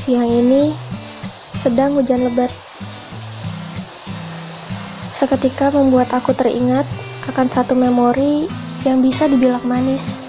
[0.00, 0.72] Siang ini
[1.52, 2.48] sedang hujan lebat.
[5.12, 6.88] Seketika membuat aku teringat
[7.28, 8.48] akan satu memori
[8.88, 10.24] yang bisa dibilang manis.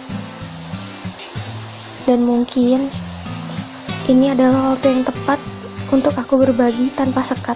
[2.04, 2.92] Dan mungkin
[4.12, 5.40] ini adalah waktu yang tepat
[5.88, 7.56] untuk aku berbagi tanpa sekat.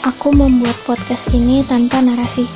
[0.00, 2.48] Aku membuat podcast ini tanpa narasi.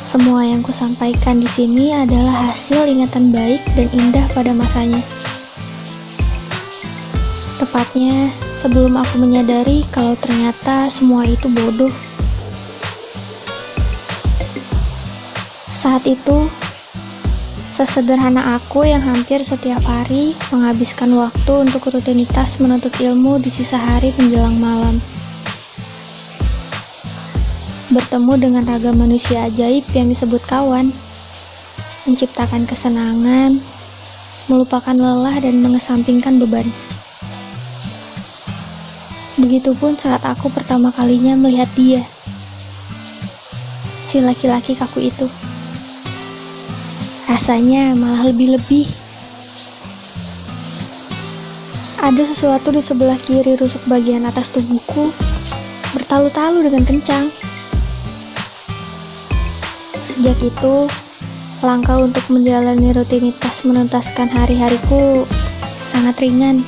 [0.00, 5.04] Semua yang kusampaikan di sini adalah hasil ingatan baik dan indah pada masanya.
[7.74, 11.90] Tepatnya sebelum aku menyadari kalau ternyata semua itu bodoh.
[15.74, 16.46] Saat itu,
[17.66, 24.14] sesederhana aku yang hampir setiap hari menghabiskan waktu untuk rutinitas menuntut ilmu di sisa hari
[24.22, 25.02] menjelang malam
[27.90, 30.94] bertemu dengan ragam manusia ajaib yang disebut kawan,
[32.06, 33.58] menciptakan kesenangan,
[34.46, 36.70] melupakan lelah dan mengesampingkan beban.
[39.44, 42.00] Begitupun saat aku pertama kalinya melihat dia,
[44.00, 45.28] si laki-laki kaku itu.
[47.28, 48.88] Rasanya malah lebih-lebih.
[52.00, 55.12] Ada sesuatu di sebelah kiri rusuk bagian atas tubuhku
[55.92, 57.28] bertalu-talu dengan kencang.
[60.00, 60.88] Sejak itu,
[61.60, 65.28] langkah untuk menjalani rutinitas menuntaskan hari-hariku
[65.76, 66.64] sangat ringan.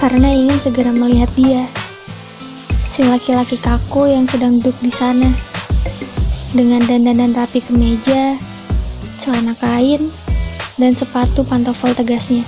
[0.00, 1.68] Karena ingin segera melihat dia,
[2.88, 5.28] si laki-laki kaku yang sedang duduk di sana.
[6.56, 8.40] Dengan dandanan rapi kemeja,
[9.20, 10.08] celana kain,
[10.80, 12.42] dan sepatu pantofel tegasnya.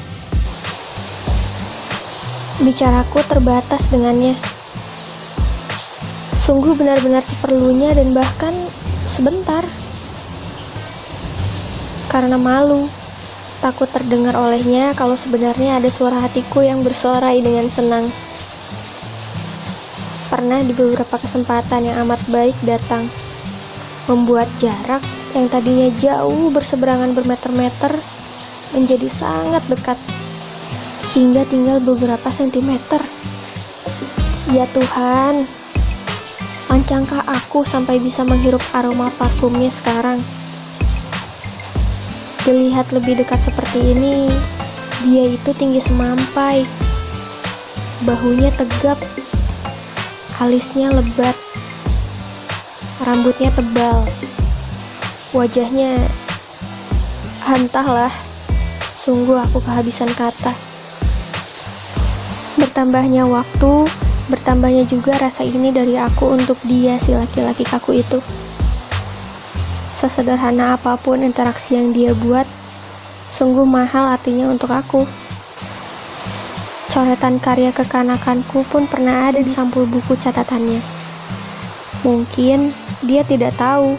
[2.64, 4.32] Bicaraku terbatas dengannya
[6.42, 8.50] Sungguh benar-benar seperlunya dan bahkan
[9.06, 9.62] sebentar.
[12.10, 12.90] Karena malu,
[13.62, 18.10] takut terdengar olehnya kalau sebenarnya ada suara hatiku yang bersorai dengan senang.
[20.26, 23.06] Pernah di beberapa kesempatan yang amat baik datang,
[24.10, 25.00] membuat jarak
[25.38, 27.94] yang tadinya jauh berseberangan bermeter-meter
[28.74, 29.98] menjadi sangat dekat,
[31.14, 32.98] hingga tinggal beberapa sentimeter.
[34.50, 35.46] Ya Tuhan,
[36.72, 40.24] Lancangkah aku sampai bisa menghirup aroma parfumnya sekarang?
[42.42, 44.26] Dilihat lebih dekat seperti ini,
[45.06, 46.66] dia itu tinggi semampai.
[48.02, 48.98] Bahunya tegap,
[50.42, 51.38] alisnya lebat,
[53.06, 54.02] rambutnya tebal,
[55.30, 56.02] wajahnya
[57.46, 58.10] entahlah,
[58.90, 60.50] sungguh aku kehabisan kata.
[62.58, 63.86] Bertambahnya waktu,
[64.30, 68.22] Bertambahnya juga rasa ini dari aku untuk dia si laki-laki kaku itu.
[70.02, 72.42] Sesederhana apa pun interaksi yang dia buat,
[73.30, 75.06] sungguh mahal artinya untuk aku.
[76.90, 80.82] Coretan karya kekanakanku pun pernah ada di sampul buku catatannya.
[82.02, 82.74] Mungkin
[83.06, 83.94] dia tidak tahu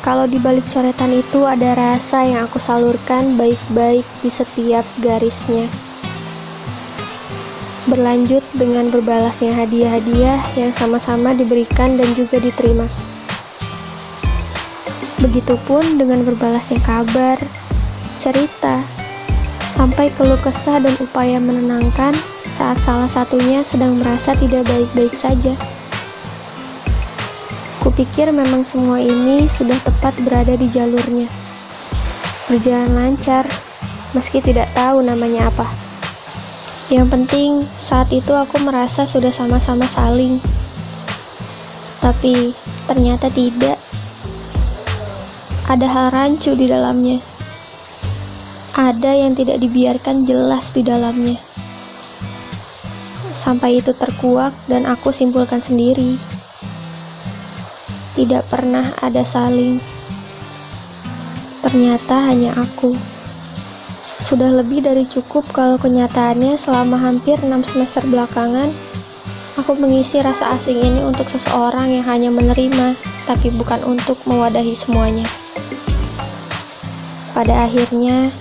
[0.00, 5.68] kalau di balik coretan itu ada rasa yang aku salurkan baik-baik di setiap garisnya
[7.88, 12.84] berlanjut dengan berbalasnya hadiah-hadiah yang sama-sama diberikan dan juga diterima.
[15.18, 17.42] Begitupun dengan berbalasnya kabar,
[18.14, 18.78] cerita,
[19.66, 22.14] sampai keluh kesah dan upaya menenangkan
[22.46, 25.58] saat salah satunya sedang merasa tidak baik-baik saja.
[27.78, 31.30] Kupikir memang semua ini sudah tepat berada di jalurnya.
[32.50, 33.46] Berjalan lancar,
[34.14, 35.66] meski tidak tahu namanya apa.
[36.90, 40.42] Yang penting, saat itu aku merasa sudah sama-sama saling.
[42.02, 42.50] Tapi
[42.88, 43.77] ternyata tidak.
[45.68, 47.20] Ada hal rancu di dalamnya.
[48.72, 51.36] Ada yang tidak dibiarkan jelas di dalamnya.
[53.36, 56.16] Sampai itu terkuak dan aku simpulkan sendiri.
[58.16, 59.76] Tidak pernah ada saling.
[61.60, 62.96] Ternyata hanya aku.
[64.24, 68.72] Sudah lebih dari cukup kalau kenyataannya selama hampir 6 semester belakangan,
[69.60, 72.96] aku mengisi rasa asing ini untuk seseorang yang hanya menerima,
[73.28, 75.28] tapi bukan untuk mewadahi semuanya.
[77.38, 78.34] Pada akhirnya,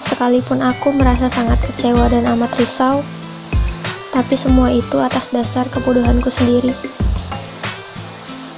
[0.00, 3.04] sekalipun aku merasa sangat kecewa dan amat risau,
[4.16, 6.72] tapi semua itu atas dasar kebodohanku sendiri.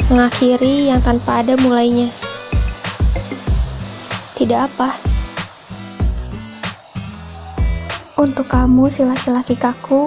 [0.06, 2.14] Mengakhiri yang tanpa ada mulainya.
[4.38, 4.94] Tidak apa.
[8.22, 10.06] Untuk kamu, si laki-laki kaku,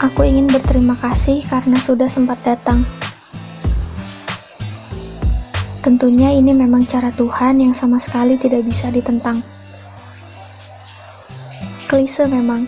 [0.00, 2.80] aku ingin berterima kasih karena sudah sempat datang.
[5.86, 9.38] Tentunya ini memang cara Tuhan yang sama sekali tidak bisa ditentang.
[11.86, 12.66] Klise memang.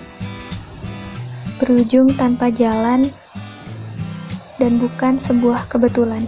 [1.59, 3.11] Berujung tanpa jalan
[4.62, 6.23] dan bukan sebuah kebetulan.